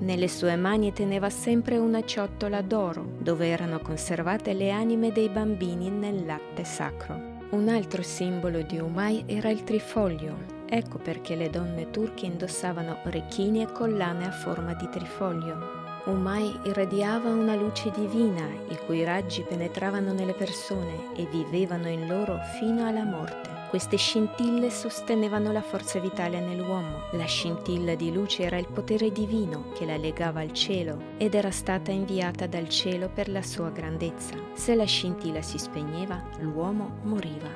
Nelle 0.00 0.28
sue 0.28 0.56
mani 0.56 0.94
teneva 0.94 1.28
sempre 1.28 1.76
una 1.76 2.02
ciotola 2.02 2.62
d'oro 2.62 3.04
dove 3.18 3.48
erano 3.48 3.80
conservate 3.80 4.54
le 4.54 4.70
anime 4.70 5.12
dei 5.12 5.28
bambini 5.28 5.90
nel 5.90 6.24
latte 6.24 6.64
sacro. 6.64 7.38
Un 7.50 7.68
altro 7.68 8.00
simbolo 8.00 8.62
di 8.62 8.78
Umay 8.78 9.24
era 9.26 9.50
il 9.50 9.62
trifoglio. 9.62 10.58
Ecco 10.66 10.96
perché 10.96 11.36
le 11.36 11.50
donne 11.50 11.90
turche 11.90 12.24
indossavano 12.24 12.96
orecchini 13.04 13.60
e 13.60 13.70
collane 13.70 14.26
a 14.26 14.30
forma 14.32 14.72
di 14.72 14.88
trifoglio. 14.88 15.58
Umay 16.06 16.60
irradiava 16.64 17.28
una 17.28 17.54
luce 17.54 17.90
divina 17.90 18.48
i 18.70 18.78
cui 18.86 19.04
raggi 19.04 19.42
penetravano 19.42 20.14
nelle 20.14 20.32
persone 20.32 21.14
e 21.14 21.26
vivevano 21.26 21.88
in 21.88 22.06
loro 22.06 22.38
fino 22.58 22.86
alla 22.86 23.04
morte. 23.04 23.59
Queste 23.70 23.96
scintille 23.96 24.68
sostenevano 24.68 25.52
la 25.52 25.62
forza 25.62 26.00
vitale 26.00 26.40
nell'uomo. 26.40 27.02
La 27.12 27.26
scintilla 27.26 27.94
di 27.94 28.12
luce 28.12 28.42
era 28.42 28.58
il 28.58 28.66
potere 28.66 29.12
divino 29.12 29.70
che 29.74 29.86
la 29.86 29.96
legava 29.96 30.40
al 30.40 30.50
cielo 30.50 31.00
ed 31.18 31.36
era 31.36 31.52
stata 31.52 31.92
inviata 31.92 32.48
dal 32.48 32.68
cielo 32.68 33.08
per 33.08 33.28
la 33.28 33.42
sua 33.42 33.70
grandezza. 33.70 34.34
Se 34.54 34.74
la 34.74 34.82
scintilla 34.82 35.40
si 35.40 35.56
spegneva, 35.56 36.20
l'uomo 36.40 36.98
moriva. 37.04 37.48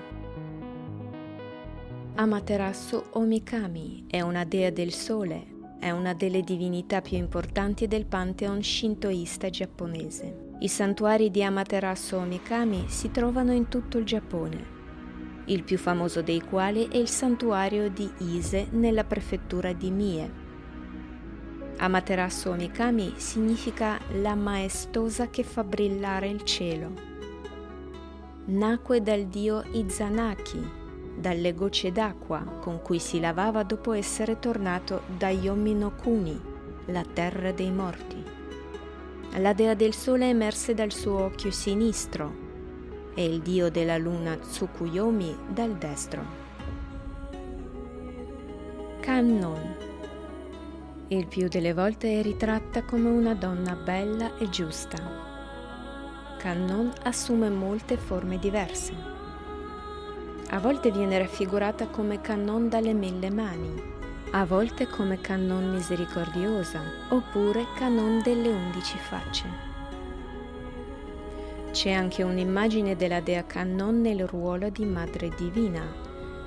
Amaterasu 2.14 3.02
Omikami 3.11 4.04
è 4.06 4.21
una 4.21 4.44
dea 4.44 4.71
del 4.71 4.92
sole, 4.92 5.47
è 5.80 5.90
una 5.90 6.14
delle 6.14 6.42
divinità 6.42 7.00
più 7.00 7.16
importanti 7.16 7.88
del 7.88 8.06
pantheon 8.06 8.62
shintoista 8.62 9.50
giapponese. 9.50 10.52
I 10.61 10.68
santuari 10.68 11.33
di 11.33 11.42
Amaterasu 11.42 12.14
Omikami 12.14 12.85
si 12.87 13.11
trovano 13.11 13.52
in 13.52 13.66
tutto 13.66 13.99
il 13.99 14.04
Giappone 14.04 14.74
il 15.46 15.62
più 15.62 15.76
famoso 15.76 16.22
dei 16.22 16.40
quali 16.40 16.88
è 16.88 16.96
il 16.96 17.08
santuario 17.08 17.90
di 17.90 18.10
Ise 18.18 18.68
nella 18.70 19.04
prefettura 19.04 19.72
di 19.72 19.90
Mie. 19.90 20.42
Amaterasu 21.76 22.50
Omikami 22.50 23.14
significa 23.16 23.98
la 24.20 24.34
maestosa 24.34 25.28
che 25.28 25.42
fa 25.42 25.64
brillare 25.64 26.28
il 26.28 26.42
cielo. 26.44 27.12
Nacque 28.46 29.02
dal 29.02 29.24
dio 29.26 29.64
Izanaki, 29.72 30.82
dalle 31.16 31.54
gocce 31.54 31.92
d'acqua 31.92 32.42
con 32.60 32.80
cui 32.80 32.98
si 32.98 33.20
lavava 33.20 33.62
dopo 33.64 33.92
essere 33.92 34.38
tornato 34.38 35.02
da 35.16 35.28
Yominokuni, 35.28 36.40
la 36.86 37.04
terra 37.12 37.52
dei 37.52 37.70
morti. 37.70 38.22
La 39.38 39.52
dea 39.52 39.74
del 39.74 39.94
sole 39.94 40.28
emerse 40.28 40.74
dal 40.74 40.92
suo 40.92 41.24
occhio 41.24 41.50
sinistro 41.50 42.43
e 43.14 43.25
il 43.25 43.40
dio 43.40 43.71
della 43.71 43.97
luna 43.97 44.37
Tsukuyomi 44.37 45.37
dal 45.48 45.77
destro. 45.77 46.42
Kannon. 49.00 49.77
Il 51.09 51.27
più 51.27 51.48
delle 51.48 51.74
volte 51.74 52.18
è 52.18 52.22
ritratta 52.22 52.83
come 52.85 53.09
una 53.09 53.35
donna 53.35 53.74
bella 53.74 54.37
e 54.38 54.48
giusta. 54.48 54.96
Kannon 56.38 56.92
assume 57.03 57.50
molte 57.50 57.96
forme 57.96 58.38
diverse. 58.38 58.92
A 60.50 60.59
volte 60.59 60.90
viene 60.90 61.18
raffigurata 61.18 61.87
come 61.88 62.20
Kannon 62.20 62.68
dalle 62.68 62.92
mille 62.92 63.31
mani, 63.31 63.92
a 64.33 64.44
volte 64.44 64.87
come 64.87 65.20
Kannon 65.20 65.70
misericordiosa, 65.70 66.81
oppure 67.11 67.66
Kannon 67.77 68.20
delle 68.22 68.48
undici 68.48 68.98
facce. 68.98 69.73
C'è 71.74 71.90
anche 71.90 72.22
un'immagine 72.22 72.94
della 72.94 73.18
dea 73.18 73.44
Cannon 73.44 74.00
nel 74.00 74.28
ruolo 74.28 74.68
di 74.68 74.84
Madre 74.84 75.28
Divina, 75.30 75.84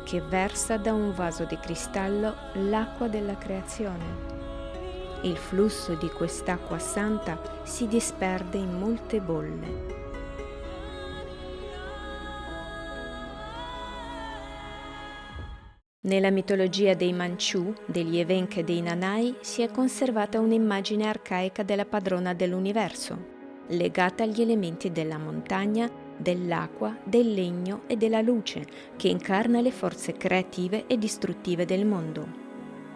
che 0.05 0.21
versa 0.21 0.77
da 0.77 0.93
un 0.93 1.13
vaso 1.13 1.43
di 1.43 1.57
cristallo 1.57 2.33
l'acqua 2.53 3.09
della 3.09 3.37
creazione. 3.37 4.05
Il 5.23 5.35
flusso 5.35 5.95
di 5.95 6.07
quest'acqua 6.07 6.79
santa 6.79 7.59
si 7.63 7.89
disperde 7.89 8.57
in 8.57 8.79
molte 8.79 9.19
bolle. 9.19 9.95
Nella 16.03 16.31
mitologia 16.31 16.93
dei 16.93 17.11
Manciù, 17.11 17.73
degli 17.85 18.17
Evenche 18.17 18.61
e 18.61 18.63
dei 18.63 18.81
Nanai 18.81 19.35
si 19.41 19.61
è 19.61 19.69
conservata 19.69 20.39
un'immagine 20.39 21.05
arcaica 21.05 21.63
della 21.63 21.83
padrona 21.83 22.33
dell'universo, 22.33 23.35
legata 23.67 24.23
agli 24.23 24.41
elementi 24.41 24.91
della 24.91 25.17
montagna, 25.17 25.89
dell'acqua, 26.15 26.95
del 27.03 27.33
legno 27.33 27.81
e 27.87 27.97
della 27.97 28.21
luce, 28.21 28.65
che 28.95 29.07
incarna 29.07 29.61
le 29.61 29.71
forze 29.71 30.13
creative 30.13 30.85
e 30.87 30.97
distruttive 30.97 31.65
del 31.65 31.85
mondo. 31.85 32.45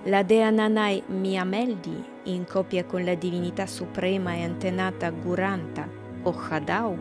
La 0.05 0.23
dea 0.23 0.49
Nanai 0.49 1.03
Miameldi, 1.07 2.03
in 2.23 2.45
coppia 2.45 2.85
con 2.85 3.03
la 3.03 3.15
divinità 3.15 3.67
suprema 3.67 4.33
e 4.33 4.43
antenata 4.43 5.09
Guranta 5.11 5.87
o 6.23 6.35
Hadau, 6.49 6.97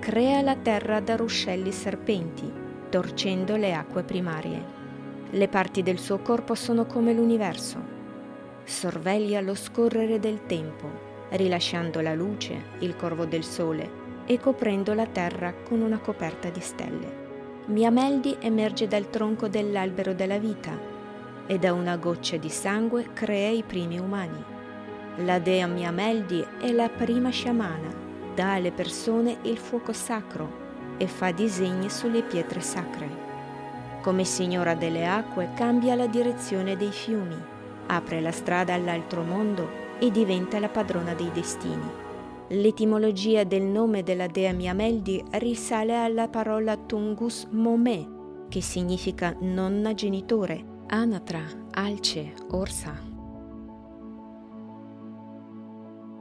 crea 0.00 0.42
la 0.42 0.56
terra 0.56 1.00
da 1.00 1.16
ruscelli 1.16 1.72
serpenti, 1.72 2.52
torcendo 2.90 3.56
le 3.56 3.72
acque 3.72 4.02
primarie. 4.02 4.72
Le 5.30 5.48
parti 5.48 5.82
del 5.82 5.98
suo 5.98 6.18
corpo 6.18 6.54
sono 6.54 6.84
come 6.84 7.14
l'universo. 7.14 7.92
Sorveglia 8.64 9.40
lo 9.40 9.54
scorrere 9.54 10.18
del 10.18 10.44
tempo 10.46 11.12
rilasciando 11.36 12.00
la 12.00 12.14
luce, 12.14 12.62
il 12.78 12.96
corvo 12.96 13.24
del 13.24 13.44
sole, 13.44 14.02
e 14.26 14.38
coprendo 14.38 14.94
la 14.94 15.06
terra 15.06 15.52
con 15.52 15.80
una 15.80 15.98
coperta 15.98 16.48
di 16.48 16.60
stelle. 16.60 17.22
Miameldi 17.66 18.36
emerge 18.40 18.86
dal 18.86 19.10
tronco 19.10 19.48
dell'albero 19.48 20.14
della 20.14 20.38
vita 20.38 20.78
e 21.46 21.58
da 21.58 21.72
una 21.72 21.96
goccia 21.96 22.36
di 22.36 22.48
sangue 22.48 23.12
crea 23.12 23.50
i 23.50 23.62
primi 23.62 23.98
umani. 23.98 24.42
La 25.18 25.38
dea 25.38 25.66
Miameldi 25.66 26.44
è 26.60 26.72
la 26.72 26.88
prima 26.88 27.30
sciamana, 27.30 27.88
dà 28.34 28.54
alle 28.54 28.72
persone 28.72 29.38
il 29.42 29.58
fuoco 29.58 29.92
sacro 29.92 30.62
e 30.96 31.06
fa 31.06 31.30
disegni 31.30 31.90
sulle 31.90 32.22
pietre 32.22 32.60
sacre. 32.60 33.22
Come 34.02 34.24
signora 34.24 34.74
delle 34.74 35.06
acque 35.06 35.50
cambia 35.54 35.94
la 35.94 36.06
direzione 36.06 36.76
dei 36.76 36.92
fiumi, 36.92 37.36
apre 37.86 38.20
la 38.20 38.32
strada 38.32 38.74
all'altro 38.74 39.22
mondo 39.22 39.83
e 40.04 40.10
diventa 40.10 40.58
la 40.58 40.68
padrona 40.68 41.14
dei 41.14 41.30
destini. 41.32 41.90
L'etimologia 42.48 43.42
del 43.44 43.62
nome 43.62 44.02
della 44.02 44.26
dea 44.26 44.52
Miameldi 44.52 45.24
risale 45.30 45.96
alla 45.96 46.28
parola 46.28 46.76
Tungus 46.76 47.46
Momè, 47.50 48.06
che 48.50 48.60
significa 48.60 49.34
nonna 49.40 49.94
genitore, 49.94 50.82
anatra, 50.88 51.42
alce, 51.70 52.34
orsa. 52.50 52.92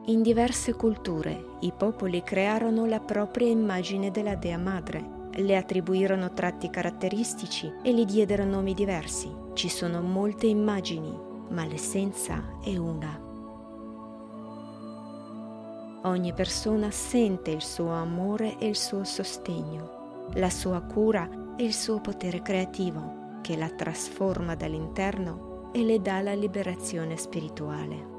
In 0.05 0.21
diverse 0.21 0.75
culture 0.75 1.57
i 1.59 1.73
popoli 1.77 2.23
crearono 2.23 2.85
la 2.85 3.01
propria 3.01 3.49
immagine 3.49 4.11
della 4.11 4.35
dea 4.35 4.57
madre, 4.57 5.27
le 5.33 5.57
attribuirono 5.57 6.31
tratti 6.31 6.69
caratteristici 6.69 7.69
e 7.83 7.93
gli 7.93 8.05
diedero 8.05 8.45
nomi 8.45 8.73
diversi. 8.73 9.29
Ci 9.53 9.67
sono 9.67 9.99
molte 10.01 10.47
immagini, 10.47 11.13
ma 11.49 11.65
l'essenza 11.65 12.59
è 12.63 12.77
una. 12.77 13.31
Ogni 16.05 16.33
persona 16.33 16.91
sente 16.91 17.51
il 17.51 17.61
suo 17.61 17.91
amore 17.91 18.57
e 18.57 18.67
il 18.67 18.75
suo 18.75 19.05
sostegno, 19.05 20.27
la 20.33 20.49
sua 20.49 20.81
cura 20.81 21.29
e 21.55 21.63
il 21.63 21.73
suo 21.73 22.01
potere 22.01 22.41
creativo 22.41 23.39
che 23.41 23.55
la 23.55 23.69
trasforma 23.69 24.53
dall'interno 24.55 25.71
e 25.71 25.81
le 25.83 26.01
dà 26.01 26.21
la 26.21 26.33
liberazione 26.33 27.15
spirituale. 27.15 28.12